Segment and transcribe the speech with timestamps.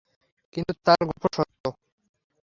[0.53, 1.63] কিন্তু তার গল্প সত্য।